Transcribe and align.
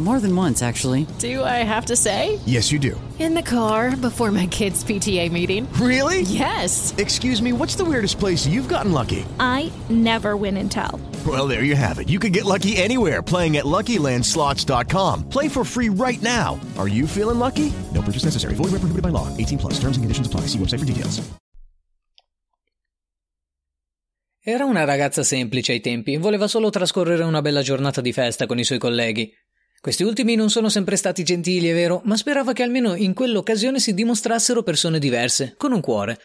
More 0.00 0.18
than 0.18 0.34
once, 0.34 0.60
actually. 0.60 1.06
Do 1.18 1.44
I 1.44 1.62
have 1.62 1.86
to 1.86 1.94
say? 1.94 2.40
Yes, 2.46 2.72
you 2.72 2.80
do. 2.80 3.00
In 3.20 3.34
the 3.34 3.42
car 3.42 3.94
before 3.96 4.32
my 4.32 4.46
kids' 4.48 4.82
PTA 4.82 5.30
meeting. 5.30 5.72
Really? 5.74 6.22
Yes. 6.22 6.92
Excuse 6.98 7.40
me, 7.40 7.52
what's 7.52 7.76
the 7.76 7.84
weirdest 7.84 8.18
place 8.18 8.44
you've 8.44 8.68
gotten 8.68 8.90
lucky? 8.90 9.24
I 9.38 9.70
never 9.88 10.36
win 10.36 10.56
and 10.56 10.68
tell. 10.68 10.98
Well, 11.24 11.46
there 11.46 11.62
you 11.62 11.76
have 11.76 12.00
it. 12.00 12.08
You 12.08 12.18
can 12.18 12.32
get 12.32 12.44
lucky 12.44 12.76
anywhere 12.76 13.22
playing 13.22 13.56
at 13.56 13.66
LuckyLandSlots.com. 13.66 15.28
Play 15.28 15.48
for 15.48 15.64
free 15.64 15.90
right 15.90 16.20
now. 16.20 16.58
Are 16.76 16.88
you 16.88 17.06
feeling 17.06 17.38
lucky? 17.38 17.72
No 17.94 18.02
purchase 18.02 18.24
necessary. 18.24 18.54
Void 18.56 18.72
where 18.72 18.80
prohibited 18.82 19.02
by 19.02 19.10
law. 19.10 19.28
18 19.36 19.58
plus. 19.58 19.74
Terms 19.74 19.96
and 19.96 20.02
conditions 20.02 20.26
apply. 20.26 20.48
See 20.48 20.58
website 20.58 20.80
for 20.80 20.86
details. 20.86 21.22
Era 24.46 24.66
una 24.66 24.84
ragazza 24.84 25.22
semplice 25.22 25.72
ai 25.72 25.80
tempi, 25.80 26.18
voleva 26.18 26.46
solo 26.46 26.68
trascorrere 26.68 27.24
una 27.24 27.40
bella 27.40 27.62
giornata 27.62 28.02
di 28.02 28.12
festa 28.12 28.44
con 28.44 28.58
i 28.58 28.64
suoi 28.64 28.76
colleghi. 28.76 29.32
Questi 29.84 30.02
ultimi 30.02 30.34
non 30.34 30.48
sono 30.48 30.70
sempre 30.70 30.96
stati 30.96 31.24
gentili, 31.24 31.68
è 31.68 31.74
vero, 31.74 32.00
ma 32.04 32.16
sperava 32.16 32.54
che 32.54 32.62
almeno 32.62 32.94
in 32.94 33.12
quell'occasione 33.12 33.78
si 33.78 33.92
dimostrassero 33.92 34.62
persone 34.62 34.98
diverse, 34.98 35.56
con 35.58 35.72
un 35.72 35.82
cuore. 35.82 36.18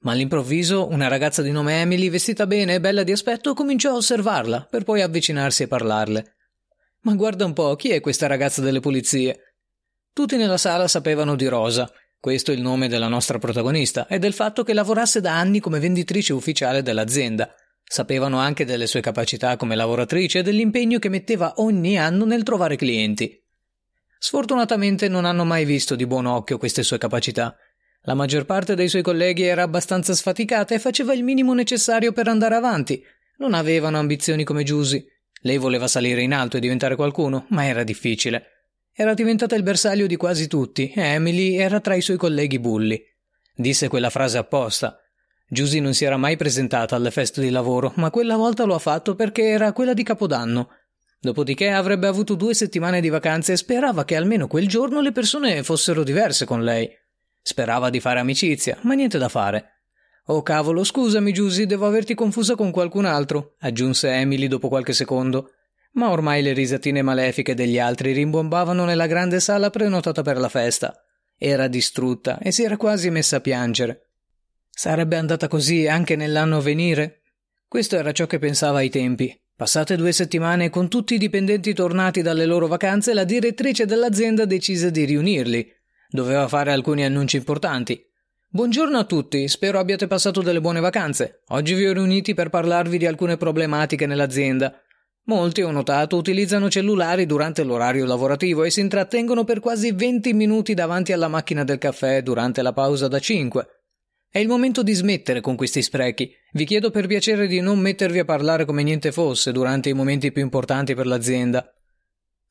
Ma 0.00 0.12
all'improvviso 0.12 0.88
una 0.88 1.06
ragazza 1.06 1.42
di 1.42 1.50
nome 1.50 1.82
Emily, 1.82 2.08
vestita 2.08 2.46
bene 2.46 2.76
e 2.76 2.80
bella 2.80 3.02
di 3.02 3.12
aspetto, 3.12 3.52
cominciò 3.52 3.90
a 3.90 3.96
osservarla, 3.96 4.68
per 4.70 4.84
poi 4.84 5.02
avvicinarsi 5.02 5.64
e 5.64 5.68
parlarle. 5.68 6.36
Ma 7.00 7.12
guarda 7.12 7.44
un 7.44 7.52
po', 7.52 7.76
chi 7.76 7.90
è 7.90 8.00
questa 8.00 8.26
ragazza 8.26 8.62
delle 8.62 8.80
pulizie? 8.80 9.56
Tutti 10.14 10.38
nella 10.38 10.56
sala 10.56 10.88
sapevano 10.88 11.36
di 11.36 11.46
Rosa, 11.46 11.92
questo 12.18 12.52
è 12.52 12.54
il 12.54 12.62
nome 12.62 12.88
della 12.88 13.08
nostra 13.08 13.36
protagonista, 13.36 14.06
e 14.06 14.18
del 14.18 14.32
fatto 14.32 14.62
che 14.62 14.72
lavorasse 14.72 15.20
da 15.20 15.38
anni 15.38 15.60
come 15.60 15.78
venditrice 15.78 16.32
ufficiale 16.32 16.82
dell'azienda. 16.82 17.54
Sapevano 17.90 18.38
anche 18.38 18.66
delle 18.66 18.86
sue 18.86 19.00
capacità 19.00 19.56
come 19.56 19.74
lavoratrice 19.74 20.40
e 20.40 20.42
dell'impegno 20.42 20.98
che 20.98 21.08
metteva 21.08 21.54
ogni 21.56 21.98
anno 21.98 22.26
nel 22.26 22.42
trovare 22.42 22.76
clienti. 22.76 23.42
Sfortunatamente 24.18 25.08
non 25.08 25.24
hanno 25.24 25.44
mai 25.44 25.64
visto 25.64 25.94
di 25.94 26.06
buon 26.06 26.26
occhio 26.26 26.58
queste 26.58 26.82
sue 26.82 26.98
capacità. 26.98 27.56
La 28.02 28.14
maggior 28.14 28.44
parte 28.44 28.74
dei 28.74 28.88
suoi 28.88 29.02
colleghi 29.02 29.44
era 29.44 29.62
abbastanza 29.62 30.14
sfaticata 30.14 30.74
e 30.74 30.78
faceva 30.78 31.14
il 31.14 31.24
minimo 31.24 31.54
necessario 31.54 32.12
per 32.12 32.28
andare 32.28 32.56
avanti. 32.56 33.02
Non 33.38 33.54
avevano 33.54 33.98
ambizioni 33.98 34.44
come 34.44 34.64
Giusy. 34.64 35.02
Lei 35.42 35.56
voleva 35.56 35.88
salire 35.88 36.20
in 36.20 36.34
alto 36.34 36.58
e 36.58 36.60
diventare 36.60 36.94
qualcuno, 36.94 37.46
ma 37.50 37.64
era 37.64 37.84
difficile. 37.84 38.66
Era 38.92 39.14
diventata 39.14 39.54
il 39.54 39.62
bersaglio 39.62 40.06
di 40.06 40.16
quasi 40.16 40.46
tutti 40.46 40.90
e 40.90 41.00
Emily 41.00 41.54
era 41.54 41.80
tra 41.80 41.94
i 41.94 42.02
suoi 42.02 42.16
colleghi 42.18 42.58
bulli. 42.58 43.00
Disse 43.54 43.88
quella 43.88 44.10
frase 44.10 44.36
apposta. 44.36 45.00
Giusy 45.50 45.80
non 45.80 45.94
si 45.94 46.04
era 46.04 46.18
mai 46.18 46.36
presentata 46.36 46.94
alle 46.94 47.10
feste 47.10 47.40
di 47.40 47.48
lavoro, 47.48 47.92
ma 47.96 48.10
quella 48.10 48.36
volta 48.36 48.64
lo 48.64 48.74
ha 48.74 48.78
fatto 48.78 49.14
perché 49.14 49.44
era 49.44 49.72
quella 49.72 49.94
di 49.94 50.02
Capodanno. 50.02 50.68
Dopodiché 51.20 51.70
avrebbe 51.70 52.06
avuto 52.06 52.34
due 52.34 52.52
settimane 52.52 53.00
di 53.00 53.08
vacanze 53.08 53.52
e 53.52 53.56
sperava 53.56 54.04
che 54.04 54.14
almeno 54.14 54.46
quel 54.46 54.68
giorno 54.68 55.00
le 55.00 55.10
persone 55.10 55.62
fossero 55.62 56.04
diverse 56.04 56.44
con 56.44 56.62
lei. 56.62 56.88
Sperava 57.40 57.88
di 57.88 57.98
fare 57.98 58.20
amicizia, 58.20 58.78
ma 58.82 58.92
niente 58.92 59.16
da 59.16 59.30
fare. 59.30 59.84
Oh 60.26 60.42
cavolo, 60.42 60.84
scusami 60.84 61.32
Giusy, 61.32 61.64
devo 61.64 61.86
averti 61.86 62.14
confusa 62.14 62.54
con 62.54 62.70
qualcun 62.70 63.06
altro, 63.06 63.54
aggiunse 63.60 64.10
Emily 64.10 64.46
dopo 64.48 64.68
qualche 64.68 64.92
secondo. 64.92 65.52
Ma 65.92 66.10
ormai 66.10 66.42
le 66.42 66.52
risatine 66.52 67.00
malefiche 67.00 67.54
degli 67.54 67.78
altri 67.78 68.12
rimbombavano 68.12 68.84
nella 68.84 69.06
grande 69.06 69.40
sala 69.40 69.70
prenotata 69.70 70.20
per 70.20 70.36
la 70.36 70.50
festa. 70.50 71.02
Era 71.38 71.66
distrutta 71.68 72.38
e 72.38 72.52
si 72.52 72.62
era 72.62 72.76
quasi 72.76 73.08
messa 73.08 73.36
a 73.36 73.40
piangere. 73.40 74.07
Sarebbe 74.78 75.16
andata 75.16 75.48
così 75.48 75.88
anche 75.88 76.14
nell'anno 76.14 76.58
a 76.58 76.60
venire? 76.60 77.22
Questo 77.66 77.96
era 77.96 78.12
ciò 78.12 78.26
che 78.26 78.38
pensava 78.38 78.78
ai 78.78 78.90
tempi. 78.90 79.36
Passate 79.56 79.96
due 79.96 80.12
settimane 80.12 80.70
con 80.70 80.88
tutti 80.88 81.14
i 81.14 81.18
dipendenti 81.18 81.74
tornati 81.74 82.22
dalle 82.22 82.46
loro 82.46 82.68
vacanze, 82.68 83.12
la 83.12 83.24
direttrice 83.24 83.86
dell'azienda 83.86 84.44
decise 84.44 84.92
di 84.92 85.04
riunirli. 85.04 85.68
Doveva 86.08 86.46
fare 86.46 86.70
alcuni 86.70 87.04
annunci 87.04 87.38
importanti. 87.38 88.00
Buongiorno 88.50 88.96
a 88.96 89.02
tutti, 89.02 89.48
spero 89.48 89.80
abbiate 89.80 90.06
passato 90.06 90.42
delle 90.42 90.60
buone 90.60 90.78
vacanze. 90.78 91.42
Oggi 91.48 91.74
vi 91.74 91.84
ho 91.84 91.92
riuniti 91.92 92.34
per 92.34 92.48
parlarvi 92.48 92.98
di 92.98 93.06
alcune 93.06 93.36
problematiche 93.36 94.06
nell'azienda. 94.06 94.80
Molti, 95.24 95.60
ho 95.60 95.72
notato, 95.72 96.16
utilizzano 96.16 96.70
cellulari 96.70 97.26
durante 97.26 97.64
l'orario 97.64 98.06
lavorativo 98.06 98.62
e 98.62 98.70
si 98.70 98.78
intrattengono 98.78 99.42
per 99.42 99.58
quasi 99.58 99.90
20 99.90 100.32
minuti 100.34 100.74
davanti 100.74 101.12
alla 101.12 101.26
macchina 101.26 101.64
del 101.64 101.78
caffè 101.78 102.22
durante 102.22 102.62
la 102.62 102.72
pausa 102.72 103.08
da 103.08 103.18
5. 103.18 103.66
È 104.30 104.38
il 104.38 104.46
momento 104.46 104.82
di 104.82 104.92
smettere 104.92 105.40
con 105.40 105.56
questi 105.56 105.80
sprechi. 105.80 106.30
Vi 106.52 106.66
chiedo 106.66 106.90
per 106.90 107.06
piacere 107.06 107.46
di 107.46 107.60
non 107.60 107.78
mettervi 107.78 108.18
a 108.18 108.26
parlare 108.26 108.66
come 108.66 108.82
niente 108.82 109.10
fosse 109.10 109.52
durante 109.52 109.88
i 109.88 109.94
momenti 109.94 110.32
più 110.32 110.42
importanti 110.42 110.94
per 110.94 111.06
l'azienda. 111.06 111.66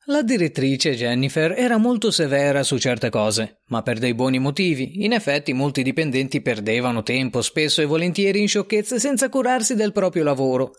La 0.06 0.22
direttrice 0.22 0.96
Jennifer 0.96 1.52
era 1.56 1.76
molto 1.76 2.10
severa 2.10 2.64
su 2.64 2.78
certe 2.78 3.10
cose, 3.10 3.60
ma 3.66 3.82
per 3.82 3.98
dei 3.98 4.14
buoni 4.14 4.40
motivi. 4.40 5.04
In 5.04 5.12
effetti 5.12 5.52
molti 5.52 5.84
dipendenti 5.84 6.40
perdevano 6.40 7.04
tempo 7.04 7.42
spesso 7.42 7.80
e 7.80 7.84
volentieri 7.84 8.40
in 8.40 8.48
sciocchezze 8.48 8.98
senza 8.98 9.28
curarsi 9.28 9.76
del 9.76 9.92
proprio 9.92 10.24
lavoro. 10.24 10.72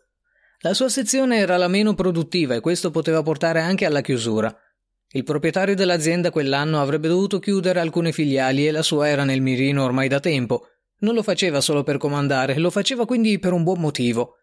La 0.62 0.74
sua 0.74 0.90
sezione 0.90 1.38
era 1.38 1.56
la 1.56 1.70
meno 1.70 1.94
produttiva 1.94 2.56
e 2.56 2.60
questo 2.60 2.92
poteva 2.92 3.24
portare 3.24 3.62
anche 3.62 3.86
alla 3.86 4.02
chiusura. 4.02 4.54
Il 5.12 5.24
proprietario 5.24 5.76
dell'azienda 5.76 6.30
quell'anno 6.30 6.82
avrebbe 6.82 7.08
dovuto 7.08 7.40
chiudere 7.40 7.80
alcune 7.80 8.12
filiali 8.12 8.68
e 8.68 8.72
la 8.72 8.82
sua 8.82 9.08
era 9.08 9.24
nel 9.24 9.42
mirino 9.42 9.84
ormai 9.84 10.08
da 10.08 10.20
tempo, 10.20 10.66
non 11.00 11.14
lo 11.14 11.24
faceva 11.24 11.62
solo 11.62 11.84
per 11.84 11.98
comandare, 11.98 12.58
lo 12.58 12.70
faceva 12.70 13.06
quindi 13.06 13.40
per 13.40 13.54
un 13.54 13.64
buon 13.64 13.80
motivo. 13.80 14.38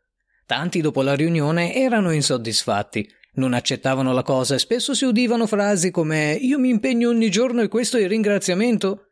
Tanti 0.46 0.80
dopo 0.80 1.02
la 1.02 1.14
riunione 1.14 1.74
erano 1.74 2.12
insoddisfatti, 2.12 3.08
non 3.34 3.52
accettavano 3.52 4.12
la 4.12 4.22
cosa 4.22 4.54
e 4.54 4.58
spesso 4.58 4.94
si 4.94 5.04
udivano 5.04 5.46
frasi 5.46 5.90
come 5.90 6.38
Io 6.40 6.58
mi 6.58 6.70
impegno 6.70 7.10
ogni 7.10 7.30
giorno 7.30 7.62
e 7.62 7.68
questo 7.68 7.96
è 7.96 8.02
il 8.02 8.08
ringraziamento. 8.08 9.08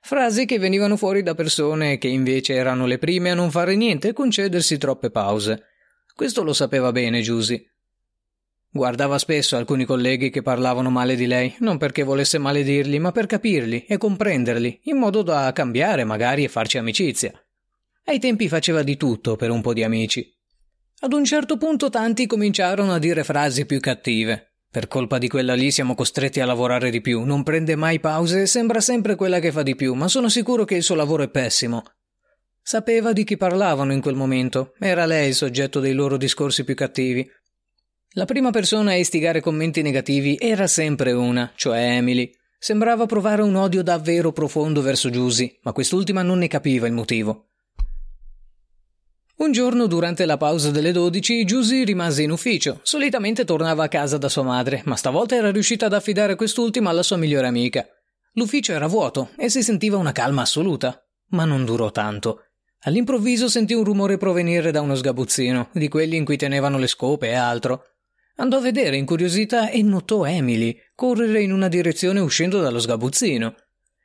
Frasi 0.00 0.46
che 0.46 0.58
venivano 0.58 0.96
fuori 0.96 1.22
da 1.22 1.34
persone 1.34 1.98
che 1.98 2.08
invece 2.08 2.54
erano 2.54 2.86
le 2.86 2.98
prime 2.98 3.30
a 3.30 3.34
non 3.34 3.50
fare 3.50 3.74
niente 3.76 4.08
e 4.08 4.12
concedersi 4.12 4.78
troppe 4.78 5.10
pause. 5.10 5.64
Questo 6.14 6.42
lo 6.42 6.52
sapeva 6.52 6.92
bene 6.92 7.20
Giusy. 7.20 7.62
Guardava 8.78 9.18
spesso 9.18 9.56
alcuni 9.56 9.84
colleghi 9.84 10.30
che 10.30 10.40
parlavano 10.40 10.88
male 10.88 11.16
di 11.16 11.26
lei, 11.26 11.52
non 11.58 11.78
perché 11.78 12.04
volesse 12.04 12.38
maledirli, 12.38 13.00
ma 13.00 13.10
per 13.10 13.26
capirli 13.26 13.84
e 13.86 13.98
comprenderli, 13.98 14.82
in 14.84 14.98
modo 14.98 15.22
da 15.22 15.50
cambiare 15.52 16.04
magari 16.04 16.44
e 16.44 16.48
farci 16.48 16.78
amicizia. 16.78 17.32
Ai 18.04 18.20
tempi 18.20 18.48
faceva 18.48 18.84
di 18.84 18.96
tutto 18.96 19.34
per 19.34 19.50
un 19.50 19.62
po' 19.62 19.72
di 19.72 19.82
amici. 19.82 20.32
Ad 21.00 21.12
un 21.12 21.24
certo 21.24 21.56
punto 21.56 21.90
tanti 21.90 22.28
cominciarono 22.28 22.92
a 22.92 23.00
dire 23.00 23.24
frasi 23.24 23.66
più 23.66 23.80
cattive. 23.80 24.52
Per 24.70 24.86
colpa 24.86 25.18
di 25.18 25.26
quella 25.26 25.54
lì 25.54 25.72
siamo 25.72 25.96
costretti 25.96 26.38
a 26.38 26.46
lavorare 26.46 26.90
di 26.90 27.00
più, 27.00 27.24
non 27.24 27.42
prende 27.42 27.74
mai 27.74 27.98
pause 27.98 28.42
e 28.42 28.46
sembra 28.46 28.80
sempre 28.80 29.16
quella 29.16 29.40
che 29.40 29.50
fa 29.50 29.64
di 29.64 29.74
più, 29.74 29.94
ma 29.94 30.06
sono 30.06 30.28
sicuro 30.28 30.64
che 30.64 30.76
il 30.76 30.84
suo 30.84 30.94
lavoro 30.94 31.24
è 31.24 31.28
pessimo. 31.28 31.82
Sapeva 32.62 33.12
di 33.12 33.24
chi 33.24 33.36
parlavano 33.36 33.92
in 33.92 34.00
quel 34.00 34.14
momento, 34.14 34.74
era 34.78 35.04
lei 35.04 35.28
il 35.28 35.34
soggetto 35.34 35.80
dei 35.80 35.94
loro 35.94 36.16
discorsi 36.16 36.64
più 36.64 36.76
cattivi, 36.76 37.28
la 38.12 38.24
prima 38.24 38.50
persona 38.50 38.92
a 38.92 38.96
istigare 38.96 39.40
commenti 39.40 39.82
negativi 39.82 40.36
era 40.40 40.66
sempre 40.66 41.12
una, 41.12 41.52
cioè 41.54 41.96
Emily. 41.96 42.30
Sembrava 42.58 43.06
provare 43.06 43.42
un 43.42 43.54
odio 43.54 43.82
davvero 43.82 44.32
profondo 44.32 44.82
verso 44.82 45.10
Giusy, 45.10 45.58
ma 45.62 45.72
quest'ultima 45.72 46.22
non 46.22 46.38
ne 46.38 46.48
capiva 46.48 46.86
il 46.86 46.92
motivo. 46.92 47.50
Un 49.36 49.52
giorno, 49.52 49.86
durante 49.86 50.24
la 50.24 50.36
pausa 50.36 50.72
delle 50.72 50.90
dodici, 50.90 51.44
Giusy 51.44 51.84
rimase 51.84 52.22
in 52.22 52.32
ufficio. 52.32 52.80
Solitamente 52.82 53.44
tornava 53.44 53.84
a 53.84 53.88
casa 53.88 54.18
da 54.18 54.28
sua 54.28 54.42
madre, 54.42 54.82
ma 54.86 54.96
stavolta 54.96 55.36
era 55.36 55.52
riuscita 55.52 55.86
ad 55.86 55.92
affidare 55.92 56.34
quest'ultima 56.34 56.90
alla 56.90 57.04
sua 57.04 57.18
migliore 57.18 57.46
amica. 57.46 57.86
L'ufficio 58.32 58.72
era 58.72 58.88
vuoto 58.88 59.30
e 59.36 59.48
si 59.48 59.62
sentiva 59.62 59.96
una 59.96 60.10
calma 60.10 60.42
assoluta. 60.42 61.00
Ma 61.28 61.44
non 61.44 61.64
durò 61.64 61.92
tanto. 61.92 62.46
All'improvviso 62.80 63.48
sentì 63.48 63.74
un 63.74 63.84
rumore 63.84 64.16
provenire 64.16 64.72
da 64.72 64.80
uno 64.80 64.96
sgabuzzino, 64.96 65.68
di 65.72 65.88
quelli 65.88 66.16
in 66.16 66.24
cui 66.24 66.36
tenevano 66.36 66.76
le 66.76 66.88
scope 66.88 67.28
e 67.28 67.34
altro. 67.34 67.84
Andò 68.40 68.58
a 68.58 68.60
vedere 68.60 68.96
incuriosita 68.96 69.68
e 69.68 69.82
notò 69.82 70.24
Emily 70.24 70.78
correre 70.94 71.42
in 71.42 71.52
una 71.52 71.66
direzione 71.66 72.20
uscendo 72.20 72.60
dallo 72.60 72.78
sgabuzzino. 72.78 73.54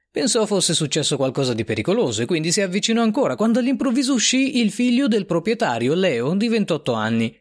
Pensò 0.09 0.45
fosse 0.47 0.74
successo 0.74 1.18
qualcosa 1.18 1.53
di 1.53 1.63
pericoloso 1.63 2.24
e 2.24 2.25
quindi 2.25 2.51
si 2.51 2.62
avvicinò 2.62 3.03
ancora 3.03 3.35
quando 3.35 3.59
all'improvviso 3.59 4.13
uscì 4.13 4.59
il 4.59 4.71
figlio 4.71 5.07
del 5.07 5.27
proprietario, 5.27 5.94
Leo, 5.94 6.33
di 6.35 6.47
28 6.47 6.94
anni, 6.94 7.39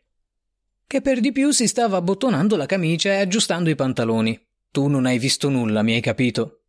che 0.87 1.01
per 1.01 1.21
di 1.21 1.33
più 1.33 1.51
si 1.51 1.67
stava 1.67 1.97
abbottonando 1.97 2.57
la 2.57 2.67
camicia 2.67 3.11
e 3.11 3.21
aggiustando 3.21 3.71
i 3.71 3.75
pantaloni. 3.75 4.39
Tu 4.71 4.87
non 4.87 5.07
hai 5.07 5.19
visto 5.19 5.49
nulla, 5.49 5.83
mi 5.83 5.95
hai 5.95 6.01
capito? 6.03 6.61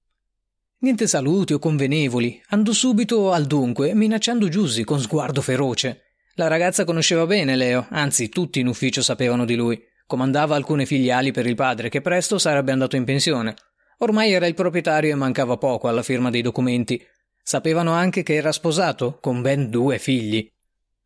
Niente 0.79 1.05
saluti 1.05 1.51
o 1.51 1.59
convenevoli. 1.59 2.41
Andò 2.47 2.71
subito 2.71 3.33
al 3.33 3.45
dunque, 3.45 3.93
minacciando 3.93 4.47
Giusy 4.47 4.83
con 4.83 4.99
sguardo 5.01 5.41
feroce. 5.41 6.01
La 6.35 6.47
ragazza 6.47 6.85
conosceva 6.85 7.25
bene 7.25 7.57
Leo, 7.57 7.87
anzi 7.89 8.29
tutti 8.29 8.61
in 8.61 8.67
ufficio 8.67 9.01
sapevano 9.01 9.43
di 9.43 9.55
lui. 9.55 9.91
Comandava 10.13 10.55
alcune 10.55 10.85
filiali 10.85 11.31
per 11.31 11.47
il 11.47 11.55
padre, 11.55 11.89
che 11.89 11.99
presto 11.99 12.37
sarebbe 12.37 12.71
andato 12.71 12.95
in 12.95 13.03
pensione. 13.03 13.55
Ormai 13.97 14.31
era 14.31 14.45
il 14.45 14.53
proprietario 14.53 15.11
e 15.11 15.15
mancava 15.15 15.57
poco 15.57 15.87
alla 15.87 16.03
firma 16.03 16.29
dei 16.29 16.43
documenti. 16.43 17.03
Sapevano 17.41 17.93
anche 17.93 18.21
che 18.21 18.35
era 18.35 18.51
sposato, 18.51 19.17
con 19.19 19.41
ben 19.41 19.71
due 19.71 19.97
figli. 19.97 20.47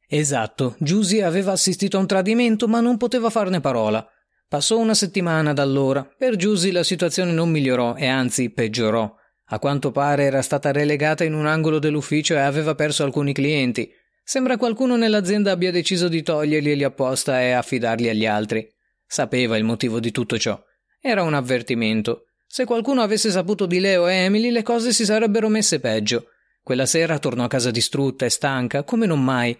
Esatto, 0.09 0.75
Giusy 0.79 1.21
aveva 1.21 1.53
assistito 1.53 1.95
a 1.95 2.01
un 2.01 2.05
tradimento, 2.05 2.67
ma 2.67 2.81
non 2.81 2.97
poteva 2.97 3.29
farne 3.29 3.61
parola. 3.61 4.05
Passò 4.45 4.77
una 4.77 4.93
settimana 4.93 5.53
da 5.53 5.61
allora. 5.61 6.03
Per 6.03 6.35
Giusy 6.35 6.71
la 6.71 6.83
situazione 6.83 7.31
non 7.31 7.49
migliorò 7.49 7.95
e 7.95 8.07
anzi 8.07 8.49
peggiorò. 8.49 9.09
A 9.45 9.59
quanto 9.59 9.91
pare 9.93 10.23
era 10.23 10.41
stata 10.41 10.73
relegata 10.73 11.23
in 11.23 11.33
un 11.33 11.45
angolo 11.45 11.79
dell'ufficio 11.79 12.33
e 12.33 12.39
aveva 12.39 12.75
perso 12.75 13.05
alcuni 13.05 13.31
clienti. 13.31 13.89
Sembra 14.21 14.57
qualcuno 14.57 14.97
nell'azienda 14.97 15.51
abbia 15.51 15.71
deciso 15.71 16.09
di 16.09 16.21
toglierglieli 16.23 16.83
apposta 16.83 17.41
e 17.41 17.51
affidarli 17.51 18.09
agli 18.09 18.25
altri. 18.25 18.69
Sapeva 19.07 19.57
il 19.57 19.63
motivo 19.63 19.99
di 19.99 20.11
tutto 20.11 20.37
ciò. 20.37 20.61
Era 20.99 21.23
un 21.23 21.33
avvertimento. 21.33 22.25
Se 22.45 22.65
qualcuno 22.65 23.01
avesse 23.01 23.31
saputo 23.31 23.65
di 23.65 23.79
Leo 23.79 24.07
e 24.07 24.15
Emily, 24.15 24.51
le 24.51 24.63
cose 24.63 24.91
si 24.91 25.05
sarebbero 25.05 25.47
messe 25.47 25.79
peggio. 25.79 26.27
Quella 26.61 26.85
sera 26.85 27.17
tornò 27.17 27.45
a 27.45 27.47
casa 27.47 27.71
distrutta 27.71 28.25
e 28.25 28.29
stanca, 28.29 28.83
come 28.83 29.05
non 29.05 29.23
mai. 29.23 29.57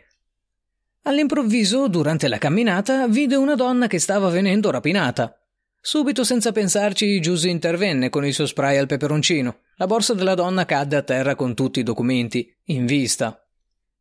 All'improvviso, 1.04 1.88
durante 1.88 2.28
la 2.28 2.38
camminata, 2.38 3.08
vide 3.08 3.36
una 3.36 3.56
donna 3.56 3.88
che 3.88 4.00
stava 4.00 4.28
venendo 4.30 4.70
rapinata. 4.70 5.40
Subito, 5.80 6.26
senza 6.26 6.52
pensarci, 6.52 7.22
Giusy 7.22 7.50
intervenne 7.50 8.10
con 8.10 8.26
il 8.26 8.34
suo 8.34 8.46
spray 8.46 8.76
al 8.76 8.88
peperoncino. 8.88 9.60
La 9.78 9.88
borsa 9.88 10.14
della 10.14 10.34
donna 10.34 10.66
cadde 10.66 10.98
a 10.98 11.02
terra 11.02 11.36
con 11.36 11.56
tutti 11.56 11.80
i 11.80 11.84
documenti, 11.84 12.54
in 12.66 12.86
vista. 12.86 13.47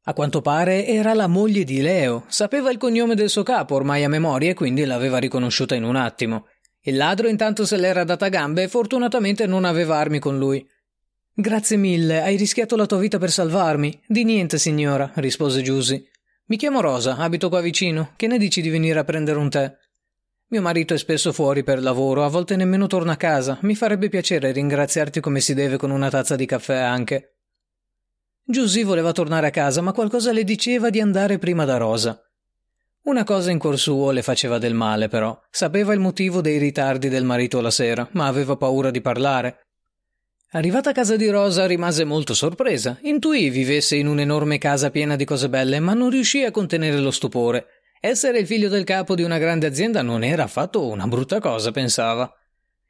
A 0.09 0.13
quanto 0.13 0.41
pare 0.41 0.87
era 0.87 1.15
la 1.15 1.27
moglie 1.27 1.65
di 1.65 1.81
Leo. 1.81 2.27
Sapeva 2.29 2.71
il 2.71 2.79
cognome 2.79 3.17
del 3.17 3.29
suo 3.29 3.43
capo 3.43 3.75
ormai 3.75 4.05
a 4.05 4.09
memoria 4.09 4.51
e 4.51 4.55
quindi 4.55 4.85
l'aveva 4.85 5.19
riconosciuta 5.19 5.75
in 5.75 5.83
un 5.83 5.97
attimo. 5.97 6.47
Il 6.83 6.97
ladro 6.97 7.27
intanto 7.27 7.67
se 7.67 7.77
l'era 7.77 8.05
data 8.05 8.29
gambe 8.29 8.63
e 8.63 8.69
fortunatamente 8.69 9.47
non 9.47 9.65
aveva 9.65 9.97
armi 9.97 10.21
con 10.21 10.39
lui. 10.39 10.65
Grazie 11.35 11.77
mille, 11.77 12.23
hai 12.23 12.37
rischiato 12.37 12.77
la 12.77 12.87
tua 12.87 12.99
vita 12.99 13.19
per 13.19 13.33
salvarmi. 13.33 14.01
Di 14.07 14.23
niente, 14.23 14.59
signora, 14.59 15.11
rispose 15.17 15.61
Giusy. 15.61 16.09
Mi 16.47 16.57
chiamo 16.57 16.81
Rosa, 16.81 17.17
abito 17.17 17.49
qua 17.49 17.61
vicino. 17.61 18.13
Che 18.15 18.29
ne 18.29 18.39
dici 18.39 18.61
di 18.61 18.69
venire 18.69 19.01
a 19.01 19.05
prendere 19.05 19.39
un 19.41 19.51
tè? 19.51 19.77
Mio 20.51 20.63
marito 20.63 20.95
è 20.95 20.99
spesso 20.99 21.33
fuori 21.33 21.65
per 21.65 21.83
lavoro, 21.83 22.25
a 22.25 22.29
volte 22.29 22.55
nemmeno 22.55 22.87
torna 22.87 23.15
a 23.15 23.17
casa. 23.17 23.59
Mi 23.63 23.75
farebbe 23.75 24.09
piacere 24.09 24.53
ringraziarti 24.53 25.19
come 25.19 25.41
si 25.41 25.53
deve 25.53 25.77
con 25.77 25.91
una 25.91 26.11
tazza 26.11 26.37
di 26.37 26.47
caffè 26.47 26.77
anche. 26.77 27.36
Giusy 28.49 28.85
voleva 28.85 29.11
tornare 29.11 29.49
a 29.49 29.51
casa, 29.51 29.81
ma 29.81 29.93
qualcosa 29.93 30.31
le 30.31 30.45
diceva 30.45 30.89
di 30.89 31.01
andare 31.01 31.39
prima 31.39 31.65
da 31.65 31.79
Rosa. 31.79 32.21
Una 33.07 33.25
cosa 33.25 33.51
in 33.51 33.59
cuor 33.59 33.77
suo 33.77 34.13
le 34.13 34.23
faceva 34.23 34.59
del 34.59 34.73
male, 34.73 35.09
però. 35.09 35.37
Sapeva 35.51 35.93
il 35.93 35.99
motivo 35.99 36.41
dei 36.41 36.59
ritardi 36.59 37.09
del 37.09 37.25
marito 37.25 37.61
la 37.61 37.73
sera, 37.73 38.07
ma 38.13 38.29
aveva 38.29 38.57
paura 38.57 38.93
di 38.93 39.01
parlare. 39.01 39.67
Arrivata 40.53 40.91
a 40.91 40.93
casa 40.93 41.17
di 41.17 41.29
Rosa 41.29 41.67
rimase 41.67 42.05
molto 42.05 42.35
sorpresa. 42.35 42.99
Intuì 43.03 43.51
vivesse 43.51 43.97
in 43.97 44.07
un'enorme 44.07 44.59
casa 44.59 44.91
piena 44.91 45.17
di 45.17 45.25
cose 45.25 45.49
belle, 45.49 45.81
ma 45.81 45.95
non 45.95 46.11
riuscì 46.11 46.45
a 46.45 46.53
contenere 46.53 46.99
lo 46.99 47.11
stupore. 47.11 47.67
Essere 48.01 48.39
il 48.39 48.47
figlio 48.47 48.69
del 48.69 48.85
capo 48.85 49.17
di 49.17 49.25
una 49.25 49.39
grande 49.39 49.67
azienda 49.67 50.03
non 50.03 50.23
era 50.23 50.45
affatto 50.45 50.87
una 50.87 51.09
brutta 51.09 51.41
cosa, 51.41 51.73
pensava. 51.73 52.33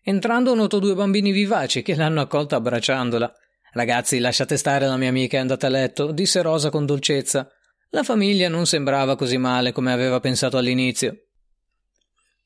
Entrando 0.03 0.55
notò 0.55 0.79
due 0.79 0.95
bambini 0.95 1.33
vivaci 1.33 1.81
che 1.81 1.95
l'hanno 1.95 2.21
accolta 2.21 2.57
abbracciandola. 2.57 3.33
Ragazzi, 3.77 4.21
lasciate 4.21 4.57
stare 4.57 4.87
la 4.87 4.97
mia 4.97 5.11
amica 5.11 5.37
è 5.37 5.41
andata 5.41 5.67
a 5.67 5.69
letto, 5.71 6.11
disse 6.11 6.41
Rosa 6.41 6.71
con 6.71 6.87
dolcezza. 6.87 7.47
La 7.91 8.03
famiglia 8.03 8.49
non 8.49 8.65
sembrava 8.65 9.17
così 9.17 9.37
male 9.37 9.73
come 9.73 9.93
aveva 9.93 10.19
pensato 10.19 10.57
all'inizio. 10.57 11.27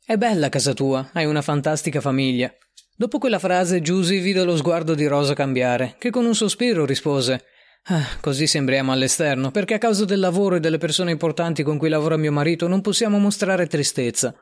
È 0.04 0.16
bella 0.16 0.48
casa 0.48 0.74
tua, 0.74 1.10
hai 1.12 1.26
una 1.26 1.40
fantastica 1.40 2.00
famiglia. 2.00 2.52
Dopo 2.96 3.18
quella 3.18 3.38
frase 3.38 3.80
Giusy 3.80 4.18
vide 4.18 4.42
lo 4.42 4.56
sguardo 4.56 4.96
di 4.96 5.06
Rosa 5.06 5.34
cambiare, 5.34 5.94
che 6.00 6.10
con 6.10 6.26
un 6.26 6.34
sospiro 6.34 6.84
rispose 6.84 7.44
Ah, 7.84 8.18
così 8.20 8.48
sembriamo 8.48 8.90
all'esterno, 8.90 9.52
perché 9.52 9.74
a 9.74 9.78
causa 9.78 10.04
del 10.04 10.18
lavoro 10.18 10.56
e 10.56 10.60
delle 10.60 10.78
persone 10.78 11.12
importanti 11.12 11.62
con 11.62 11.78
cui 11.78 11.90
lavora 11.90 12.16
mio 12.16 12.32
marito 12.32 12.66
non 12.66 12.80
possiamo 12.80 13.20
mostrare 13.20 13.68
tristezza. 13.68 14.34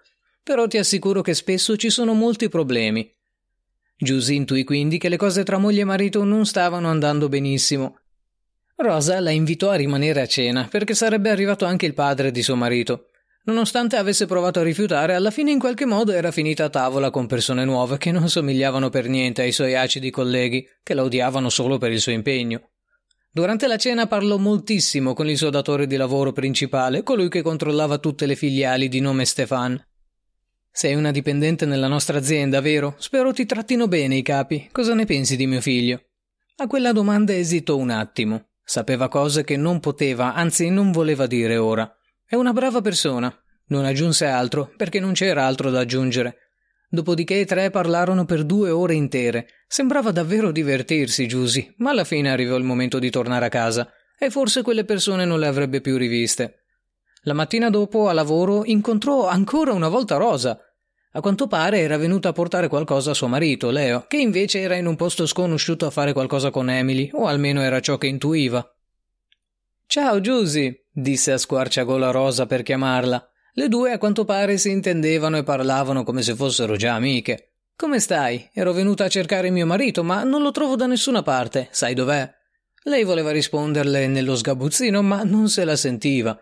Però 0.42 0.66
ti 0.66 0.78
assicuro 0.78 1.20
che 1.20 1.34
spesso 1.34 1.76
ci 1.76 1.90
sono 1.90 2.14
molti 2.14 2.48
problemi. 2.48 3.14
Giusy 4.00 4.36
intuì 4.36 4.62
quindi 4.62 4.96
che 4.96 5.08
le 5.08 5.16
cose 5.16 5.42
tra 5.42 5.58
moglie 5.58 5.80
e 5.80 5.84
marito 5.84 6.22
non 6.22 6.46
stavano 6.46 6.88
andando 6.88 7.28
benissimo. 7.28 7.98
Rosa 8.76 9.18
la 9.18 9.30
invitò 9.30 9.70
a 9.70 9.74
rimanere 9.74 10.20
a 10.20 10.26
cena, 10.26 10.68
perché 10.70 10.94
sarebbe 10.94 11.30
arrivato 11.30 11.64
anche 11.64 11.84
il 11.84 11.94
padre 11.94 12.30
di 12.30 12.40
suo 12.42 12.54
marito. 12.54 13.08
Nonostante 13.44 13.96
avesse 13.96 14.26
provato 14.26 14.60
a 14.60 14.62
rifiutare, 14.62 15.14
alla 15.14 15.32
fine 15.32 15.50
in 15.50 15.58
qualche 15.58 15.84
modo 15.84 16.12
era 16.12 16.30
finita 16.30 16.64
a 16.64 16.68
tavola 16.68 17.10
con 17.10 17.26
persone 17.26 17.64
nuove 17.64 17.98
che 17.98 18.12
non 18.12 18.28
somigliavano 18.28 18.88
per 18.88 19.08
niente 19.08 19.42
ai 19.42 19.50
suoi 19.50 19.74
acidi 19.74 20.10
colleghi, 20.10 20.64
che 20.84 20.94
la 20.94 21.02
odiavano 21.02 21.48
solo 21.48 21.76
per 21.78 21.90
il 21.90 22.00
suo 22.00 22.12
impegno. 22.12 22.70
Durante 23.32 23.66
la 23.66 23.78
cena 23.78 24.06
parlò 24.06 24.36
moltissimo 24.36 25.12
con 25.12 25.28
il 25.28 25.36
suo 25.36 25.50
datore 25.50 25.88
di 25.88 25.96
lavoro 25.96 26.30
principale, 26.32 27.02
colui 27.02 27.28
che 27.28 27.42
controllava 27.42 27.98
tutte 27.98 28.26
le 28.26 28.36
filiali 28.36 28.88
di 28.88 29.00
nome 29.00 29.24
Stefan. 29.24 29.82
Sei 30.70 30.94
una 30.94 31.10
dipendente 31.10 31.66
nella 31.66 31.88
nostra 31.88 32.18
azienda, 32.18 32.60
vero? 32.60 32.94
Spero 32.98 33.32
ti 33.32 33.46
trattino 33.46 33.88
bene 33.88 34.16
i 34.16 34.22
capi. 34.22 34.68
Cosa 34.70 34.94
ne 34.94 35.04
pensi 35.04 35.36
di 35.36 35.46
mio 35.46 35.60
figlio? 35.60 36.02
A 36.56 36.66
quella 36.66 36.92
domanda 36.92 37.34
esitò 37.34 37.76
un 37.76 37.90
attimo. 37.90 38.50
Sapeva 38.64 39.08
cose 39.08 39.44
che 39.44 39.56
non 39.56 39.80
poteva, 39.80 40.34
anzi 40.34 40.68
non 40.68 40.92
voleva 40.92 41.26
dire 41.26 41.56
ora. 41.56 41.90
È 42.24 42.34
una 42.34 42.52
brava 42.52 42.80
persona. 42.80 43.34
Non 43.68 43.84
aggiunse 43.84 44.26
altro, 44.26 44.72
perché 44.76 45.00
non 45.00 45.12
c'era 45.12 45.46
altro 45.46 45.70
da 45.70 45.80
aggiungere. 45.80 46.36
Dopodiché 46.90 47.34
i 47.34 47.44
tre 47.44 47.70
parlarono 47.70 48.24
per 48.24 48.44
due 48.44 48.70
ore 48.70 48.94
intere. 48.94 49.48
Sembrava 49.66 50.10
davvero 50.10 50.50
divertirsi, 50.50 51.26
Giusy, 51.26 51.74
ma 51.78 51.90
alla 51.90 52.04
fine 52.04 52.30
arrivò 52.30 52.56
il 52.56 52.64
momento 52.64 52.98
di 52.98 53.10
tornare 53.10 53.46
a 53.46 53.50
casa, 53.50 53.90
e 54.18 54.30
forse 54.30 54.62
quelle 54.62 54.84
persone 54.84 55.24
non 55.24 55.38
le 55.38 55.46
avrebbe 55.46 55.80
più 55.80 55.96
riviste. 55.96 56.64
La 57.22 57.34
mattina 57.34 57.70
dopo, 57.70 58.08
a 58.08 58.12
lavoro, 58.12 58.64
incontrò 58.64 59.26
ancora 59.26 59.72
una 59.72 59.88
volta 59.88 60.16
Rosa. 60.16 60.58
A 61.12 61.20
quanto 61.20 61.46
pare 61.46 61.78
era 61.80 61.96
venuta 61.96 62.28
a 62.28 62.32
portare 62.32 62.68
qualcosa 62.68 63.10
a 63.10 63.14
suo 63.14 63.28
marito, 63.28 63.70
Leo, 63.70 64.04
che 64.06 64.18
invece 64.18 64.60
era 64.60 64.76
in 64.76 64.86
un 64.86 64.96
posto 64.96 65.26
sconosciuto 65.26 65.86
a 65.86 65.90
fare 65.90 66.12
qualcosa 66.12 66.50
con 66.50 66.70
Emily, 66.70 67.10
o 67.12 67.26
almeno 67.26 67.62
era 67.62 67.80
ciò 67.80 67.98
che 67.98 68.06
intuiva. 68.06 68.64
Ciao, 69.86 70.20
Giusy, 70.20 70.84
disse 70.92 71.32
a 71.32 71.38
squarciagola 71.38 72.10
Rosa 72.10 72.46
per 72.46 72.62
chiamarla. 72.62 73.30
Le 73.54 73.68
due 73.68 73.92
a 73.92 73.98
quanto 73.98 74.24
pare 74.24 74.58
si 74.58 74.70
intendevano 74.70 75.38
e 75.38 75.42
parlavano 75.42 76.04
come 76.04 76.22
se 76.22 76.36
fossero 76.36 76.76
già 76.76 76.94
amiche. 76.94 77.54
Come 77.74 77.98
stai? 77.98 78.48
Ero 78.52 78.72
venuta 78.72 79.04
a 79.04 79.08
cercare 79.08 79.50
mio 79.50 79.64
marito, 79.64 80.04
ma 80.04 80.22
non 80.24 80.42
lo 80.42 80.50
trovo 80.50 80.76
da 80.76 80.86
nessuna 80.86 81.22
parte. 81.22 81.68
Sai 81.70 81.94
dov'è? 81.94 82.32
Lei 82.84 83.04
voleva 83.04 83.30
risponderle 83.30 84.06
nello 84.06 84.36
sgabuzzino, 84.36 85.02
ma 85.02 85.22
non 85.22 85.48
se 85.48 85.64
la 85.64 85.76
sentiva. 85.76 86.38